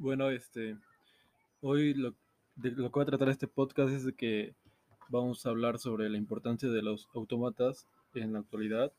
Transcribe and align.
Bueno, 0.00 0.30
este, 0.30 0.76
hoy 1.60 1.92
lo, 1.92 2.14
de 2.54 2.70
lo 2.70 2.84
que 2.84 3.00
voy 3.00 3.02
a 3.02 3.06
tratar 3.06 3.30
este 3.30 3.48
podcast 3.48 3.92
es 3.92 4.04
de 4.04 4.12
que 4.12 4.54
vamos 5.08 5.44
a 5.44 5.48
hablar 5.48 5.80
sobre 5.80 6.08
la 6.08 6.16
importancia 6.16 6.68
de 6.68 6.82
los 6.82 7.08
autómatas 7.14 7.88
en 8.14 8.32
la 8.32 8.38
actualidad 8.38 8.92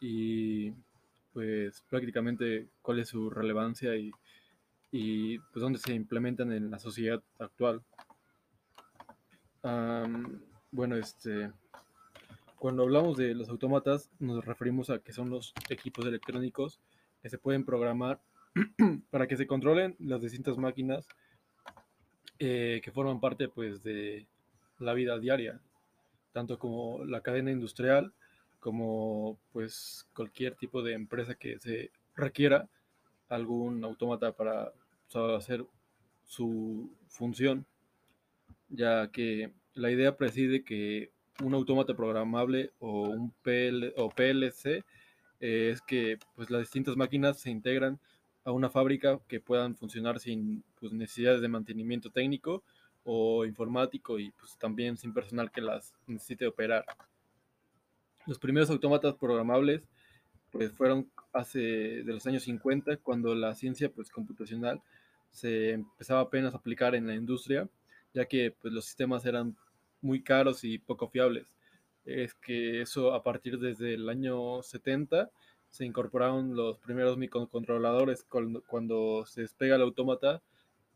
y 0.00 0.72
pues 1.32 1.84
prácticamente 1.88 2.66
cuál 2.82 2.98
es 2.98 3.10
su 3.10 3.30
relevancia 3.30 3.94
y, 3.94 4.10
y 4.90 5.38
pues 5.38 5.62
dónde 5.62 5.78
se 5.78 5.94
implementan 5.94 6.50
en 6.50 6.72
la 6.72 6.80
sociedad 6.80 7.22
actual. 7.38 7.80
Am, 9.62 10.42
bueno, 10.72 10.96
este, 10.96 11.52
cuando 12.58 12.82
hablamos 12.82 13.16
de 13.16 13.32
los 13.36 13.48
autómatas 13.48 14.10
nos 14.18 14.44
referimos 14.44 14.90
a 14.90 14.98
que 14.98 15.12
son 15.12 15.30
los 15.30 15.54
equipos 15.68 16.04
electrónicos 16.04 16.80
que 17.22 17.30
se 17.30 17.38
pueden 17.38 17.64
programar 17.64 18.20
para 19.10 19.26
que 19.26 19.36
se 19.36 19.46
controlen 19.46 19.96
las 19.98 20.22
distintas 20.22 20.58
máquinas 20.58 21.06
eh, 22.38 22.80
que 22.82 22.90
forman 22.90 23.20
parte 23.20 23.48
pues 23.48 23.82
de 23.82 24.26
la 24.78 24.94
vida 24.94 25.18
diaria, 25.18 25.60
tanto 26.32 26.58
como 26.58 27.04
la 27.04 27.20
cadena 27.20 27.50
industrial 27.50 28.12
como 28.60 29.38
pues 29.52 30.06
cualquier 30.14 30.54
tipo 30.54 30.82
de 30.82 30.94
empresa 30.94 31.34
que 31.34 31.58
se 31.58 31.90
requiera 32.14 32.68
algún 33.28 33.82
autómata 33.84 34.32
para 34.32 34.72
sea, 35.08 35.36
hacer 35.36 35.64
su 36.26 36.90
función, 37.08 37.66
ya 38.68 39.08
que 39.08 39.52
la 39.74 39.90
idea 39.90 40.16
preside 40.16 40.64
que 40.64 41.10
un 41.42 41.54
autómata 41.54 41.94
programable 41.94 42.70
o 42.78 43.08
un 43.08 43.32
PL, 43.42 43.94
o 43.96 44.10
PLC 44.10 44.84
eh, 45.40 45.70
es 45.72 45.82
que 45.82 46.18
pues 46.36 46.50
las 46.50 46.60
distintas 46.60 46.96
máquinas 46.96 47.40
se 47.40 47.50
integran 47.50 47.98
a 48.44 48.52
una 48.52 48.70
fábrica 48.70 49.20
que 49.28 49.40
puedan 49.40 49.76
funcionar 49.76 50.18
sin 50.18 50.64
pues, 50.80 50.92
necesidades 50.92 51.40
de 51.40 51.48
mantenimiento 51.48 52.10
técnico 52.10 52.62
o 53.04 53.44
informático 53.44 54.18
y 54.18 54.30
pues 54.32 54.56
también 54.58 54.96
sin 54.96 55.12
personal 55.12 55.50
que 55.50 55.60
las 55.60 55.92
necesite 56.06 56.46
operar. 56.46 56.84
Los 58.26 58.38
primeros 58.38 58.70
autómatas 58.70 59.14
programables 59.14 59.82
pues 60.50 60.70
fueron 60.72 61.10
hace 61.32 61.58
de 61.58 62.12
los 62.12 62.26
años 62.26 62.42
50 62.44 62.98
cuando 62.98 63.34
la 63.34 63.54
ciencia 63.54 63.90
pues 63.90 64.10
computacional 64.10 64.80
se 65.30 65.70
empezaba 65.70 66.20
apenas 66.20 66.52
a 66.52 66.58
aplicar 66.58 66.94
en 66.94 67.06
la 67.06 67.14
industria, 67.14 67.68
ya 68.12 68.26
que 68.26 68.54
pues 68.60 68.72
los 68.72 68.84
sistemas 68.84 69.24
eran 69.24 69.56
muy 70.02 70.22
caros 70.22 70.62
y 70.62 70.78
poco 70.78 71.08
fiables. 71.08 71.56
Es 72.04 72.34
que 72.34 72.82
eso 72.82 73.14
a 73.14 73.22
partir 73.22 73.58
desde 73.58 73.94
el 73.94 74.08
año 74.08 74.62
70 74.62 75.30
se 75.72 75.86
incorporaron 75.86 76.54
los 76.54 76.78
primeros 76.78 77.16
microcontroladores 77.16 78.24
cuando, 78.24 78.62
cuando 78.62 79.24
se 79.24 79.40
despega 79.40 79.76
el 79.76 79.82
autómata 79.82 80.42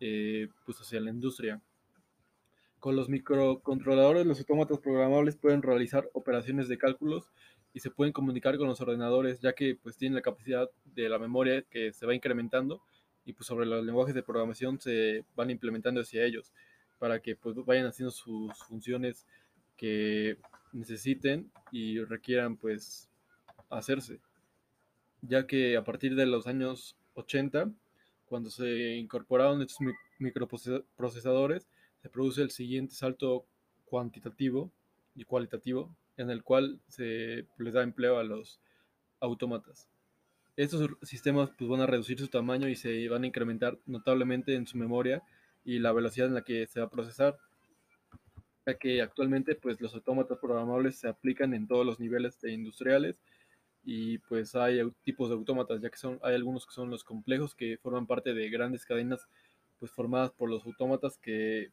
eh, 0.01 0.49
pues 0.67 0.79
hacia 0.79 1.01
la 1.01 1.11
industria. 1.11 1.63
Con 2.79 2.95
los 2.95 3.09
microcontroladores, 3.09 4.27
los 4.27 4.39
autómatas 4.39 4.79
programables 4.79 5.35
pueden 5.35 5.63
realizar 5.63 6.11
operaciones 6.13 6.69
de 6.69 6.77
cálculos 6.77 7.31
y 7.73 7.81
se 7.81 7.91
pueden 7.91 8.13
comunicar 8.13 8.59
con 8.59 8.69
los 8.69 8.79
ordenadores, 8.83 9.41
ya 9.41 9.55
que 9.55 9.77
pues 9.83 9.97
tienen 9.97 10.17
la 10.17 10.21
capacidad 10.21 10.69
de 10.85 11.09
la 11.09 11.19
memoria 11.19 11.63
que 11.63 11.95
se 11.95 12.05
va 12.05 12.15
incrementando 12.15 12.83
y 13.25 13.33
pues 13.33 13.47
sobre 13.47 13.65
los 13.65 13.83
lenguajes 13.83 14.15
de 14.15 14.23
programación 14.23 14.79
se 14.79 15.25
van 15.35 15.49
implementando 15.49 16.03
hacia 16.03 16.23
ellos 16.23 16.53
para 16.99 17.21
que 17.21 17.35
pues 17.35 17.57
vayan 17.65 17.87
haciendo 17.87 18.11
sus 18.11 18.53
funciones 18.65 19.27
que 19.75 20.37
necesiten 20.75 21.51
y 21.73 21.99
requieran 22.01 22.59
pues 22.59 23.09
hacerse 23.71 24.21
ya 25.23 25.47
que 25.47 25.77
a 25.77 25.85
partir 25.85 26.15
de 26.15 26.27
los 26.27 26.47
años 26.47 26.97
80, 27.15 27.71
cuando 28.27 28.51
se 28.51 28.97
incorporaron 28.97 29.63
estos 29.63 29.79
microprocesadores, 30.19 31.69
se 32.03 32.09
produce 32.09 32.43
el 32.43 32.51
siguiente 32.51 32.95
salto 32.95 33.47
cuantitativo 33.87 34.71
y 35.15 35.25
cualitativo, 35.25 35.95
en 36.17 36.31
el 36.31 36.43
cual 36.43 36.81
se 36.89 37.47
les 37.59 37.75
da 37.75 37.83
empleo 37.83 38.19
a 38.19 38.25
los 38.25 38.61
autómatas. 39.21 39.89
Estos 40.57 40.91
sistemas 41.03 41.51
pues, 41.59 41.69
van 41.69 41.81
a 41.81 41.87
reducir 41.87 42.19
su 42.19 42.29
tamaño 42.29 42.69
y 42.69 42.77
se 42.77 43.09
van 43.09 43.25
a 43.25 43.27
incrementar 43.27 43.79
notablemente 43.87 44.55
en 44.55 44.67
su 44.67 44.79
memoria 44.79 45.23
y 45.65 45.79
la 45.79 45.93
velocidad 45.93 46.29
en 46.29 46.35
la 46.35 46.45
que 46.45 46.67
se 46.67 46.81
va 46.81 46.87
a 46.87 46.91
procesar, 46.91 47.37
ya 48.67 48.79
que 48.79 49.03
actualmente 49.03 49.55
pues, 49.55 49.81
los 49.81 49.95
autómatas 49.95 50.39
programables 50.39 50.97
se 50.97 51.09
aplican 51.09 51.55
en 51.55 51.67
todos 51.67 51.85
los 51.85 52.01
niveles 52.01 52.41
de 52.41 52.53
industriales 52.53 53.17
y 53.89 54.19
pues 54.19 54.57
hay 54.57 54.81
tipos 55.05 55.29
de 55.29 55.37
autómatas, 55.37 55.81
ya 55.81 55.89
que 55.89 55.97
son, 55.97 56.19
hay 56.25 56.35
algunos 56.35 56.67
que 56.67 56.73
son 56.73 56.91
los 56.91 57.05
complejos 57.05 57.55
que 57.55 57.79
forman 57.79 58.09
parte 58.09 58.35
de 58.35 58.51
grandes 58.51 58.85
cadenas 58.85 59.29
pues 59.79 59.93
formadas 59.93 60.33
por 60.33 60.51
los 60.51 60.67
autómatas 60.67 61.19
que 61.19 61.71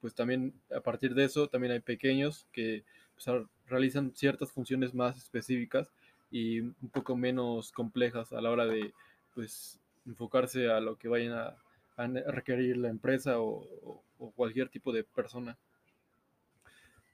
pues 0.00 0.14
también 0.14 0.54
a 0.74 0.80
partir 0.80 1.14
de 1.14 1.24
eso 1.24 1.48
también 1.48 1.74
hay 1.74 1.80
pequeños 1.80 2.46
que 2.52 2.84
pues, 3.14 3.26
realizan 3.66 4.12
ciertas 4.14 4.50
funciones 4.50 4.94
más 4.94 5.18
específicas 5.18 5.92
y 6.30 6.60
un 6.60 6.90
poco 6.90 7.16
menos 7.16 7.70
complejas 7.70 8.32
a 8.32 8.40
la 8.40 8.50
hora 8.50 8.64
de 8.64 8.94
pues 9.34 9.78
enfocarse 10.06 10.70
a 10.70 10.80
lo 10.80 10.96
que 10.96 11.08
vayan 11.08 11.34
a, 11.34 11.56
a 11.98 12.06
requerir 12.32 12.78
la 12.78 12.88
empresa 12.88 13.40
o, 13.40 14.02
o, 14.18 14.30
cualquier 14.30 14.70
tipo 14.70 14.90
de 14.90 15.04
persona. 15.04 15.58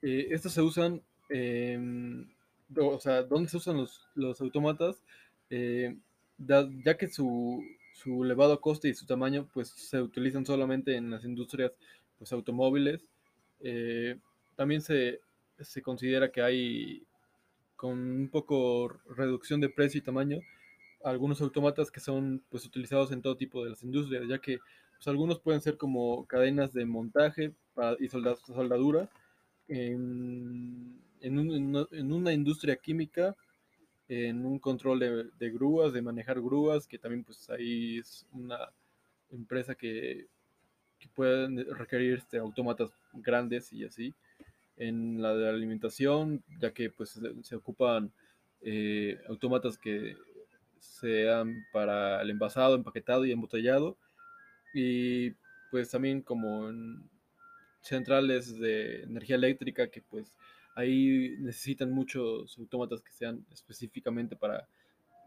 Eh, 0.00 0.28
estos 0.31 0.53
se 0.53 0.62
usan 0.62 1.03
eh, 1.28 1.77
o 2.76 3.00
sea, 3.00 3.22
dónde 3.22 3.48
se 3.48 3.56
usan 3.56 3.76
los, 3.76 4.08
los 4.14 4.40
autómatas, 4.40 5.02
eh, 5.50 5.96
ya 6.38 6.96
que 6.96 7.08
su, 7.08 7.62
su, 7.94 8.24
elevado 8.24 8.60
coste 8.60 8.88
y 8.88 8.94
su 8.94 9.06
tamaño 9.06 9.48
pues 9.52 9.68
se 9.70 10.00
utilizan 10.00 10.46
solamente 10.46 10.96
en 10.96 11.10
las 11.10 11.24
industrias 11.24 11.72
pues 12.18 12.32
automóviles. 12.32 13.08
Eh, 13.60 14.18
también 14.56 14.82
se, 14.82 15.20
se, 15.60 15.82
considera 15.82 16.30
que 16.30 16.42
hay 16.42 17.02
con 17.76 17.98
un 17.98 18.28
poco 18.28 18.88
reducción 19.16 19.60
de 19.60 19.68
precio 19.68 19.98
y 19.98 20.02
tamaño 20.02 20.40
algunos 21.04 21.40
autómatas 21.40 21.90
que 21.90 22.00
son 22.00 22.42
pues 22.50 22.64
utilizados 22.66 23.12
en 23.12 23.22
todo 23.22 23.36
tipo 23.36 23.64
de 23.64 23.70
las 23.70 23.82
industrias, 23.82 24.24
ya 24.28 24.38
que 24.38 24.58
pues, 24.96 25.06
algunos 25.08 25.40
pueden 25.40 25.60
ser 25.60 25.76
como 25.76 26.26
cadenas 26.26 26.72
de 26.72 26.84
montaje 26.86 27.52
para, 27.74 27.96
y 28.00 28.08
soldadura. 28.08 29.08
En, 29.68 30.98
en, 31.20 31.38
un, 31.38 31.86
en, 31.92 32.12
una 32.12 32.32
industria 32.32 32.76
química, 32.76 33.36
en 34.08 34.44
un 34.44 34.58
control 34.58 35.30
de, 35.38 35.50
grúas, 35.50 35.92
de 35.92 36.02
manejar 36.02 36.40
grúas, 36.40 36.86
que 36.86 36.98
también 36.98 37.24
pues 37.24 37.48
ahí 37.50 37.98
es 37.98 38.26
una 38.32 38.58
empresa 39.30 39.74
que, 39.74 40.26
que 40.98 41.08
pueden 41.08 41.66
requerir 41.74 42.14
este, 42.14 42.38
autómatas 42.38 42.90
grandes 43.12 43.72
y 43.72 43.84
así. 43.84 44.14
En 44.76 45.20
la 45.20 45.34
de 45.34 45.48
alimentación, 45.48 46.42
ya 46.60 46.72
que 46.72 46.90
pues 46.90 47.10
se, 47.10 47.42
se 47.42 47.56
ocupan 47.56 48.12
eh, 48.60 49.20
autómatas 49.28 49.76
que 49.76 50.16
sean 50.80 51.66
para 51.72 52.22
el 52.22 52.30
envasado, 52.30 52.74
empaquetado 52.74 53.24
y 53.26 53.32
embotellado. 53.32 53.96
Y 54.74 55.30
pues 55.70 55.90
también 55.90 56.22
como 56.22 56.68
en 56.68 57.08
centrales 57.81 58.59
de 58.59 59.03
energía 59.03 59.37
eléctrica 59.37 59.89
que 59.89 60.03
pues 60.03 60.34
ahí 60.75 61.34
necesitan 61.39 61.91
muchos 61.91 62.56
autómatas 62.59 63.03
que 63.03 63.12
sean 63.12 63.44
específicamente 63.50 64.37
para 64.37 64.69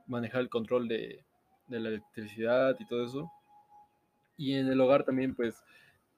manejar 0.08 0.42
el 0.42 0.50
control 0.50 0.88
de, 0.88 1.24
la 1.68 1.90
electricidad 1.90 2.76
y 2.80 2.86
todo 2.86 3.06
eso. 3.06 3.32
Y 4.38 4.54
en 4.54 4.68
el 4.68 4.80
hogar 4.82 5.04
también, 5.04 5.36
pues, 5.36 5.64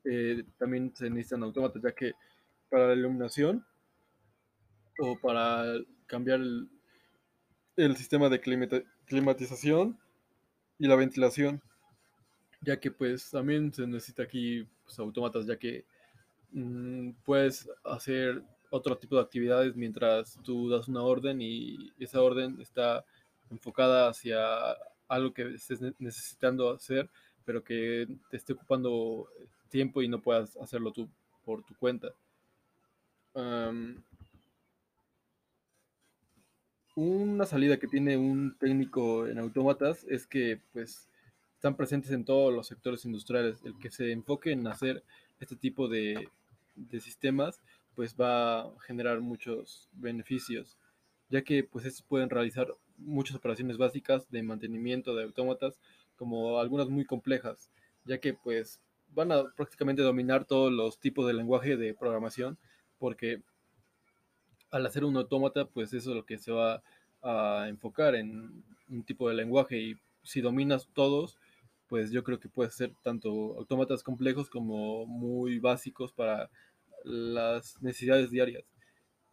eh, 0.03 0.43
también 0.57 0.91
se 0.95 1.09
necesitan 1.09 1.43
autómatas, 1.43 1.81
ya 1.81 1.91
que 1.91 2.13
para 2.69 2.87
la 2.87 2.93
iluminación 2.93 3.65
o 4.99 5.17
para 5.17 5.63
cambiar 6.07 6.39
el, 6.39 6.69
el 7.75 7.95
sistema 7.95 8.29
de 8.29 8.41
climatización 9.05 9.99
y 10.79 10.87
la 10.87 10.95
ventilación, 10.95 11.61
ya 12.61 12.79
que 12.79 12.91
pues 12.91 13.29
también 13.29 13.73
se 13.73 13.85
necesita 13.87 14.23
aquí 14.23 14.67
pues, 14.85 14.97
autómatas, 14.99 15.45
ya 15.45 15.57
que 15.57 15.85
puedes 17.25 17.69
hacer 17.83 18.43
otro 18.69 18.97
tipo 18.97 19.15
de 19.15 19.21
actividades 19.21 19.75
mientras 19.75 20.39
tú 20.43 20.69
das 20.69 20.87
una 20.87 21.01
orden 21.03 21.41
y 21.41 21.91
esa 21.99 22.21
orden 22.21 22.59
está 22.59 23.05
enfocada 23.51 24.09
hacia 24.09 24.39
algo 25.07 25.33
que 25.33 25.55
estés 25.55 25.79
necesitando 25.99 26.71
hacer, 26.71 27.09
pero 27.45 27.63
que 27.63 28.07
te 28.29 28.37
esté 28.37 28.53
ocupando 28.53 29.27
tiempo 29.69 30.01
y 30.01 30.07
no 30.07 30.21
puedas 30.21 30.57
hacerlo 30.57 30.91
tú 30.91 31.07
por 31.45 31.63
tu 31.63 31.75
cuenta. 31.75 32.09
Una 36.95 37.45
salida 37.45 37.77
que 37.77 37.87
tiene 37.87 38.17
un 38.17 38.55
técnico 38.59 39.27
en 39.27 39.39
autómatas 39.39 40.05
es 40.09 40.27
que 40.27 40.61
pues 40.71 41.09
están 41.55 41.75
presentes 41.75 42.11
en 42.11 42.23
todos 42.23 42.53
los 42.53 42.67
sectores 42.67 43.05
industriales. 43.05 43.59
El 43.63 43.77
que 43.79 43.89
se 43.89 44.11
enfoque 44.11 44.51
en 44.51 44.67
hacer 44.67 45.03
este 45.39 45.55
tipo 45.55 45.87
de, 45.87 46.29
de 46.75 46.99
sistemas 46.99 47.61
pues 47.95 48.15
va 48.19 48.61
a 48.61 48.79
generar 48.81 49.21
muchos 49.21 49.89
beneficios, 49.93 50.77
ya 51.29 51.43
que 51.43 51.63
pues 51.63 51.85
estos 51.85 52.03
pueden 52.03 52.29
realizar 52.29 52.67
muchas 52.97 53.35
operaciones 53.37 53.77
básicas 53.77 54.29
de 54.29 54.43
mantenimiento 54.43 55.15
de 55.15 55.23
autómatas, 55.23 55.79
como 56.15 56.59
algunas 56.59 56.89
muy 56.89 57.05
complejas, 57.05 57.69
ya 58.05 58.17
que 58.17 58.33
pues 58.33 58.79
van 59.09 59.31
a 59.31 59.43
prácticamente 59.55 60.01
dominar 60.01 60.45
todos 60.45 60.71
los 60.71 60.99
tipos 60.99 61.27
de 61.27 61.33
lenguaje 61.33 61.77
de 61.77 61.93
programación, 61.93 62.57
porque 62.97 63.41
al 64.71 64.85
hacer 64.85 65.05
un 65.05 65.15
autómata, 65.17 65.65
pues 65.65 65.93
eso 65.93 66.11
es 66.11 66.15
lo 66.15 66.25
que 66.25 66.37
se 66.37 66.51
va 66.51 66.81
a 67.21 67.67
enfocar 67.69 68.15
en 68.15 68.63
un 68.89 69.03
tipo 69.03 69.29
de 69.29 69.35
lenguaje 69.35 69.79
y 69.79 69.95
si 70.23 70.41
dominas 70.41 70.87
todos, 70.93 71.37
pues 71.93 72.09
yo 72.09 72.23
creo 72.23 72.39
que 72.39 72.49
puede 72.49 72.71
ser 72.71 72.91
tanto 73.03 73.29
autómatas 73.55 74.01
complejos 74.01 74.49
como 74.49 75.05
muy 75.05 75.59
básicos 75.59 76.11
para 76.11 76.49
las 77.03 77.79
necesidades 77.83 78.31
diarias. 78.31 78.63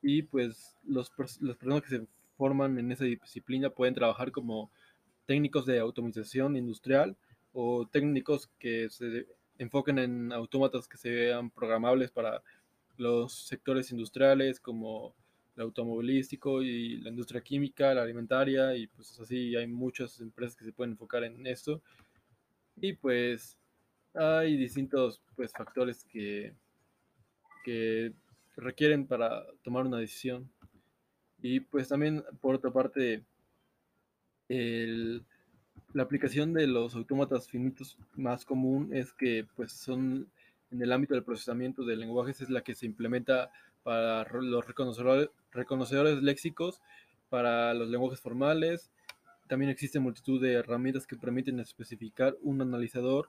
Y 0.02 0.24
pues 0.24 0.76
los, 0.84 1.10
las 1.40 1.56
personas 1.56 1.80
que 1.80 1.88
se 1.88 2.06
forman 2.36 2.78
en 2.78 2.92
esa 2.92 3.06
disciplina 3.06 3.70
pueden 3.70 3.94
trabajar 3.94 4.30
como 4.30 4.70
técnicos 5.24 5.64
de 5.64 5.78
automatización 5.78 6.54
industrial 6.54 7.16
o 7.54 7.88
técnicos 7.90 8.50
que 8.58 8.90
se 8.90 9.26
enfoquen 9.56 9.98
en 9.98 10.30
autómatas 10.30 10.86
que 10.86 10.98
sean 10.98 11.48
programables 11.48 12.10
para 12.10 12.42
los 12.98 13.32
sectores 13.32 13.90
industriales 13.90 14.60
como 14.60 15.14
el 15.56 15.62
automovilístico 15.62 16.62
y 16.62 16.98
la 16.98 17.08
industria 17.08 17.40
química, 17.40 17.94
la 17.94 18.02
alimentaria 18.02 18.76
y 18.76 18.86
pues 18.86 19.18
así 19.18 19.56
hay 19.56 19.66
muchas 19.66 20.20
empresas 20.20 20.56
que 20.56 20.66
se 20.66 20.72
pueden 20.74 20.90
enfocar 20.90 21.24
en 21.24 21.46
esto 21.46 21.80
y 22.76 22.94
pues 22.94 23.58
hay 24.14 24.56
distintos 24.56 25.22
pues 25.37 25.52
factores 25.52 26.05
que, 26.05 26.55
que 27.64 28.12
requieren 28.56 29.06
para 29.06 29.44
tomar 29.62 29.87
una 29.87 29.99
decisión 29.99 30.50
y 31.43 31.61
pues 31.61 31.88
también 31.88 32.25
por 32.40 32.55
otra 32.55 32.70
parte 32.70 33.25
el, 34.49 35.25
la 35.93 36.02
aplicación 36.02 36.52
de 36.52 36.67
los 36.67 36.94
autómatas 36.94 37.49
finitos 37.49 37.96
más 38.14 38.44
común 38.44 38.90
es 38.93 39.12
que 39.12 39.46
pues 39.56 39.72
son 39.72 40.28
en 40.70 40.82
el 40.82 40.93
ámbito 40.93 41.14
del 41.14 41.25
procesamiento 41.25 41.84
de 41.84 41.96
lenguajes 41.96 42.40
es 42.40 42.50
la 42.50 42.62
que 42.62 42.75
se 42.75 42.87
implementa 42.87 43.50
para 43.82 44.25
los 44.40 44.67
reconocedores, 44.67 45.31
reconocedores 45.52 46.22
léxicos, 46.22 46.81
para 47.28 47.75
los 47.75 47.88
lenguajes 47.88 48.20
formales. 48.20 48.90
También 49.50 49.73
existe 49.73 49.99
multitud 49.99 50.41
de 50.41 50.52
herramientas 50.52 51.08
que 51.08 51.17
permiten 51.17 51.58
especificar 51.58 52.37
un 52.41 52.62
analizador 52.62 53.29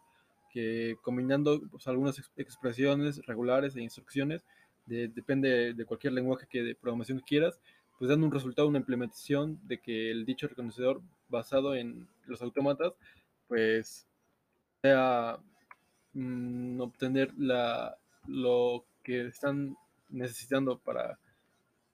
que 0.52 0.96
combinando 1.02 1.60
pues, 1.72 1.88
algunas 1.88 2.22
expresiones 2.38 3.26
regulares 3.26 3.76
e 3.76 3.82
instrucciones, 3.82 4.46
de, 4.86 5.08
depende 5.08 5.74
de 5.74 5.86
cualquier 5.86 6.14
lenguaje 6.14 6.46
que 6.48 6.62
de 6.62 6.76
programación 6.76 7.18
que 7.18 7.26
quieras, 7.26 7.60
pues 7.98 8.08
dando 8.08 8.28
un 8.28 8.32
resultado, 8.32 8.68
una 8.68 8.78
implementación 8.78 9.60
de 9.64 9.80
que 9.80 10.12
el 10.12 10.24
dicho 10.24 10.48
reconocedor 10.48 11.02
basado 11.28 11.74
en 11.74 12.08
los 12.28 12.44
autómatas, 12.44 12.94
pues 13.48 14.06
sea 14.84 15.40
mmm, 16.14 16.82
obtener 16.82 17.34
la, 17.36 17.98
lo 18.28 18.86
que 19.02 19.26
están 19.26 19.76
necesitando 20.10 20.78
para 20.78 21.18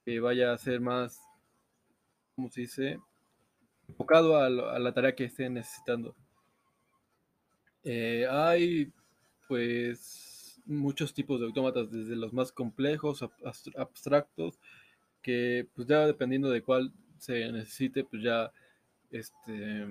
que 0.03 0.19
vaya 0.19 0.51
a 0.51 0.57
ser 0.57 0.81
más, 0.81 1.17
¿cómo 2.35 2.49
se 2.49 2.59
dice? 2.59 2.99
Enfocado 3.87 4.37
a, 4.37 4.49
la 4.49 4.93
tarea 4.93 5.15
que 5.15 5.25
estén 5.25 5.53
necesitando. 5.53 6.15
Eh, 7.83 8.27
hay, 8.29 8.91
pues, 9.47 10.61
muchos 10.65 11.13
tipos 11.13 11.39
de 11.39 11.45
autómatas, 11.45 11.89
desde 11.89 12.15
los 12.15 12.33
más 12.33 12.51
complejos, 12.51 13.23
abstractos, 13.75 14.59
que 15.21 15.67
pues 15.73 15.87
ya 15.87 16.05
dependiendo 16.05 16.49
de 16.49 16.61
cuál 16.61 16.91
se 17.17 17.51
necesite, 17.51 18.03
pues 18.03 18.21
ya 18.21 18.51
este, 19.11 19.87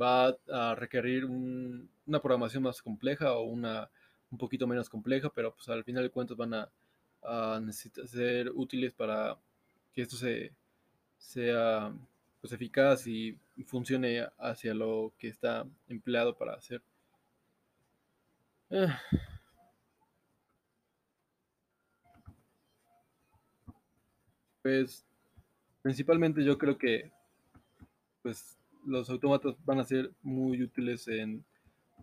va 0.00 0.36
a 0.50 0.74
requerir 0.74 1.24
un, 1.24 1.88
una 2.06 2.20
programación 2.20 2.62
más 2.62 2.82
compleja 2.82 3.32
o 3.32 3.42
una 3.44 3.90
un 4.30 4.38
poquito 4.38 4.66
menos 4.66 4.88
compleja, 4.88 5.30
pero 5.30 5.54
pues 5.54 5.68
al 5.68 5.84
final 5.84 6.02
de 6.02 6.10
cuentas 6.10 6.36
van 6.36 6.54
a, 6.54 6.70
a 7.22 7.60
necesitar 7.60 8.06
ser 8.08 8.50
útiles 8.50 8.92
para 8.92 9.38
que 9.92 10.02
esto 10.02 10.16
se, 10.16 10.52
sea 11.16 11.92
pues, 12.44 12.52
eficaz 12.52 13.06
y 13.06 13.38
funcione 13.64 14.28
hacia 14.36 14.74
lo 14.74 15.14
que 15.18 15.28
está 15.28 15.66
empleado 15.88 16.36
para 16.36 16.52
hacer. 16.52 16.82
Ah. 18.70 19.00
Pues 24.60 25.06
principalmente 25.80 26.44
yo 26.44 26.58
creo 26.58 26.76
que 26.76 27.10
pues 28.20 28.58
los 28.84 29.08
autómatas 29.08 29.54
van 29.64 29.78
a 29.78 29.84
ser 29.84 30.10
muy 30.20 30.62
útiles 30.62 31.08
en 31.08 31.42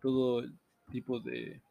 todo 0.01 0.43
tipo 0.91 1.19
de, 1.19 1.61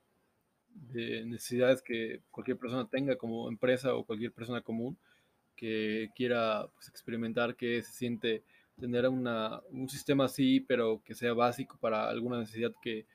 de, 0.93 1.25
necesidades 1.25 1.83
que 1.83 2.21
cualquier 2.31 2.57
persona 2.57 2.89
tenga 2.89 3.17
como 3.17 3.49
empresa 3.49 3.97
o 3.97 4.05
cualquier 4.05 4.31
persona 4.31 4.61
común 4.61 4.97
que 5.57 6.11
quiera 6.15 6.69
pues, 6.73 6.89
experimentar 6.89 7.57
qué 7.57 7.83
se 7.83 7.91
siente 7.91 8.45
tener 8.81 9.09
una, 9.09 9.61
un 9.71 9.88
sistema 9.88 10.25
así, 10.25 10.61
pero 10.61 11.03
que 11.05 11.15
sea 11.15 11.32
básico 11.35 11.79
para 11.81 12.09
alguna 12.09 12.38
necesidad 12.38 12.73
que, 12.82 13.06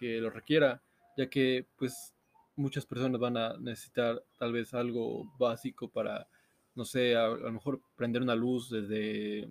lo 0.00 0.30
requiera, 0.30 0.80
ya 1.16 1.28
que 1.28 1.66
pues 1.76 2.14
muchas 2.54 2.86
personas 2.86 3.20
van 3.20 3.36
a 3.36 3.56
necesitar 3.58 4.22
tal 4.38 4.52
vez 4.52 4.72
algo 4.72 5.24
básico 5.38 5.88
para, 5.88 6.28
no 6.76 6.84
sé, 6.84 7.16
a, 7.16 7.26
lo 7.26 7.52
mejor 7.52 7.80
prender 7.96 8.22
una 8.22 8.36
luz 8.36 8.70
desde 8.70 9.48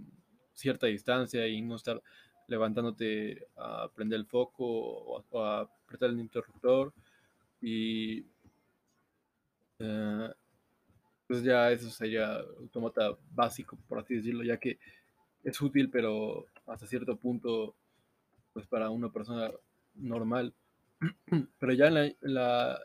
cierta 0.54 0.88
distancia 0.88 1.46
y 1.48 1.62
no 1.62 1.76
estar 1.76 2.02
levantándote 2.48 3.46
a 3.58 3.90
prender 3.94 4.20
el 4.20 4.26
foco 4.26 4.66
o 4.66 5.38
a, 5.38 5.62
apretar 5.62 6.12
el 6.12 6.20
interruptor 6.20 6.94
y 7.62 8.22
uh, 9.80 10.32
pues 11.28 11.44
ya 11.44 11.72
eso 11.72 11.90
sería 11.90 12.38
automata 12.38 13.18
básico 13.32 13.78
por 13.88 14.00
así 14.00 14.16
decirlo 14.16 14.44
ya 14.44 14.58
que 14.58 14.80
es 15.48 15.62
útil 15.62 15.90
pero 15.90 16.46
hasta 16.66 16.86
cierto 16.86 17.16
punto 17.16 17.74
pues 18.54 18.68
para 18.68 18.90
una 18.90 19.10
persona 19.10 19.52
normal. 19.96 20.54
Pero 21.60 21.74
ya 21.74 21.88
en 21.88 21.94
la, 22.22 22.80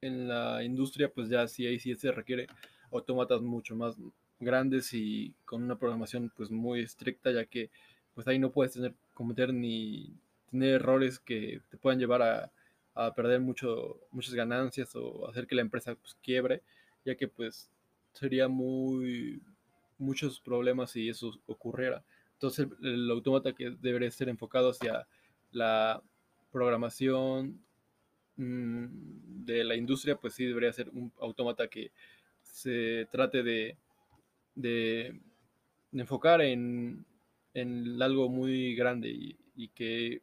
en 0.00 0.28
la, 0.28 0.64
industria 0.64 1.08
pues 1.12 1.28
ya 1.28 1.46
sí 1.46 1.66
ahí 1.66 1.78
sí 1.78 1.94
se 1.94 2.10
requiere 2.10 2.46
autómatas 2.90 3.40
mucho 3.42 3.76
más 3.76 3.96
grandes 4.40 4.92
y 4.94 5.34
con 5.44 5.62
una 5.62 5.76
programación 5.76 6.32
pues 6.36 6.50
muy 6.50 6.80
estricta, 6.80 7.30
ya 7.30 7.44
que 7.44 7.70
pues 8.14 8.26
ahí 8.26 8.38
no 8.38 8.50
puedes 8.50 8.72
tener, 8.72 8.94
cometer 9.12 9.52
ni 9.52 10.12
tener 10.50 10.76
errores 10.76 11.18
que 11.18 11.60
te 11.70 11.76
puedan 11.76 11.98
llevar 11.98 12.22
a, 12.22 12.50
a 12.94 13.14
perder 13.14 13.40
mucho, 13.40 14.00
muchas 14.10 14.34
ganancias 14.34 14.96
o 14.96 15.28
hacer 15.28 15.46
que 15.46 15.54
la 15.54 15.62
empresa 15.62 15.94
pues, 15.94 16.16
quiebre, 16.22 16.62
ya 17.04 17.14
que 17.16 17.28
pues 17.28 17.70
sería 18.12 18.48
muy 18.48 19.42
muchos 19.98 20.40
problemas 20.40 20.90
si 20.90 21.08
eso 21.08 21.32
ocurriera. 21.46 22.04
Entonces 22.34 22.68
el, 22.82 22.94
el 22.94 23.10
autómata 23.10 23.52
que 23.52 23.70
debería 23.70 24.10
ser 24.10 24.28
enfocado 24.28 24.70
hacia 24.70 25.06
la 25.52 26.02
programación 26.52 27.60
mmm, 28.36 28.86
de 29.44 29.64
la 29.64 29.76
industria, 29.76 30.16
pues 30.16 30.34
sí 30.34 30.44
debería 30.44 30.72
ser 30.72 30.88
un 30.90 31.12
autómata 31.20 31.68
que 31.68 31.92
se 32.42 33.08
trate 33.10 33.42
de 33.42 33.76
de, 34.54 35.20
de 35.90 36.00
enfocar 36.02 36.40
en, 36.40 37.04
en, 37.54 38.00
algo 38.02 38.28
muy 38.28 38.74
grande 38.74 39.10
y, 39.10 39.36
y, 39.56 39.68
que 39.68 40.22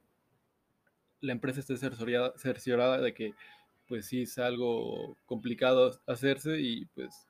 la 1.19 1.33
empresa 1.33 1.59
esté 1.59 1.77
cerciorada, 1.77 2.33
cerciorada 2.37 2.99
de 2.99 3.13
que 3.13 3.33
pues 3.87 4.05
sí 4.05 4.23
es 4.23 4.37
algo 4.37 5.17
complicado 5.25 5.99
hacerse 6.07 6.61
y 6.61 6.85
pues 6.85 7.27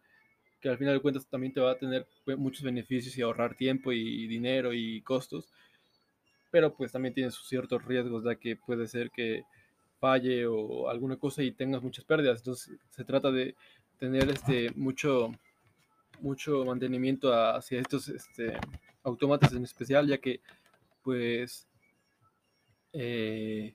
que 0.61 0.69
al 0.69 0.77
final 0.77 0.93
de 0.93 1.01
cuentas 1.01 1.27
también 1.27 1.53
te 1.53 1.59
va 1.59 1.71
a 1.71 1.77
tener 1.77 2.07
muchos 2.37 2.63
beneficios 2.63 3.17
y 3.17 3.21
ahorrar 3.21 3.55
tiempo 3.55 3.91
y 3.91 4.27
dinero 4.27 4.73
y 4.73 5.01
costos, 5.01 5.49
pero 6.51 6.73
pues 6.73 6.91
también 6.91 7.13
tiene 7.13 7.31
sus 7.31 7.47
ciertos 7.47 7.83
riesgos, 7.85 8.23
ya 8.23 8.35
que 8.35 8.55
puede 8.55 8.87
ser 8.87 9.09
que 9.11 9.43
falle 9.99 10.45
o 10.45 10.89
alguna 10.89 11.17
cosa 11.17 11.43
y 11.43 11.51
tengas 11.51 11.81
muchas 11.81 12.05
pérdidas. 12.05 12.39
Entonces 12.39 12.77
se 12.89 13.03
trata 13.03 13.31
de 13.31 13.55
tener 13.97 14.29
este 14.29 14.71
mucho 14.75 15.31
mucho 16.21 16.63
mantenimiento 16.65 17.33
hacia 17.33 17.79
estos 17.79 18.07
este, 18.09 18.57
autómatas 19.03 19.53
en 19.53 19.63
especial, 19.63 20.07
ya 20.07 20.19
que 20.19 20.41
pues, 21.03 21.67
eh, 22.93 23.73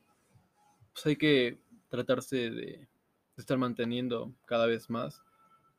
pues 0.93 1.07
hay 1.07 1.16
que 1.16 1.59
tratarse 1.88 2.50
de, 2.50 2.88
estar 3.37 3.59
manteniendo 3.59 4.33
cada 4.47 4.66
vez 4.66 4.88
más 4.88 5.23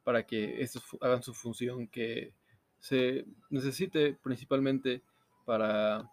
para 0.07 0.25
que 0.25 0.61
estos 0.61 0.85
hagan 1.01 1.21
su 1.21 1.33
función 1.33 1.85
que 1.85 2.31
se 2.79 3.25
necesite 3.49 4.13
principalmente 4.23 5.01
para, 5.43 6.09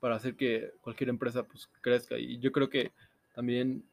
para 0.00 0.16
hacer 0.16 0.34
que 0.34 0.72
cualquier 0.80 1.10
empresa 1.10 1.44
pues, 1.44 1.70
crezca. 1.80 2.18
Y 2.18 2.40
yo 2.40 2.50
creo 2.50 2.68
que 2.68 2.90
también 3.32 3.84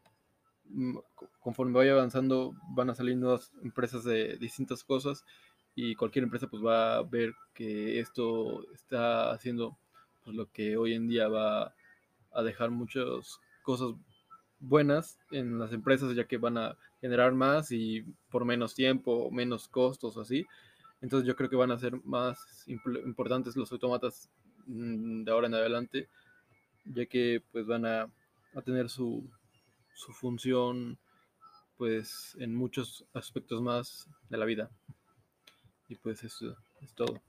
mm, 0.66 0.98
conforme 1.42 1.78
vaya 1.78 1.92
avanzando 1.92 2.56
van 2.70 2.90
a 2.90 2.96
salir 2.96 3.16
nuevas 3.16 3.52
empresas 3.62 4.04
de 4.04 4.36
distintas 4.38 4.84
cosas 4.84 5.24
y 5.76 5.94
cualquier 5.94 6.24
empresa 6.24 6.48
pues 6.48 6.66
va 6.66 6.96
a 6.96 7.04
ver 7.04 7.36
que 7.54 8.00
esto 8.00 8.66
está 8.74 9.30
haciendo 9.30 9.78
pues, 10.24 10.36
lo 10.36 10.52
que 10.52 10.76
hoy 10.76 10.96
en 10.96 11.08
día 11.08 11.28
va 11.28 11.76
a 12.32 12.42
dejar 12.42 12.72
muchos 12.72 13.40
cosas 13.62 13.90
buenas 14.60 15.20
en 15.30 15.60
las 15.60 15.72
empresas 15.72 16.16
ya 16.16 16.24
que 16.24 16.38
van 16.38 16.58
a 16.58 16.76
generar 17.04 17.34
más 17.34 17.70
y 17.74 18.02
por 18.32 18.46
menos 18.46 18.74
tiempo, 18.74 19.30
menos 19.30 19.68
costos, 19.68 20.16
así. 20.16 20.46
Entonces 21.02 21.28
yo 21.28 21.36
creo 21.36 21.50
que 21.50 21.58
van 21.58 21.72
a 21.72 21.78
ser 21.78 22.02
más 22.06 22.64
importantes 22.66 23.58
los 23.58 23.70
autómatas 23.74 24.30
mm, 24.68 25.26
de 25.26 25.32
ahora 25.34 25.48
en 25.48 25.56
adelante, 25.56 26.08
ya 26.86 27.06
que 27.06 27.44
pues 27.52 27.66
van 27.66 27.86
a, 27.86 28.04
a 28.56 28.62
tener 28.62 28.88
su, 28.88 29.30
su 29.94 30.14
función 30.14 30.98
pues 31.76 32.38
en 32.40 32.56
muchos 32.56 33.06
aspectos 33.14 33.62
más 33.62 34.08
de 34.30 34.38
la 34.38 34.46
vida. 34.46 34.72
Y 35.90 35.96
pues 35.96 36.24
eso 36.24 36.56
es 36.80 36.94
todo. 36.94 37.22